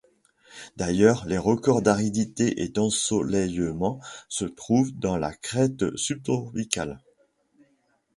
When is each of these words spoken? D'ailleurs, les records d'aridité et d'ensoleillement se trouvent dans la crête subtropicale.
D'ailleurs, 0.77 1.27
les 1.27 1.37
records 1.37 1.83
d'aridité 1.83 2.63
et 2.63 2.69
d'ensoleillement 2.69 3.99
se 4.29 4.45
trouvent 4.45 4.93
dans 4.97 5.15
la 5.15 5.31
crête 5.31 5.95
subtropicale. 5.95 6.99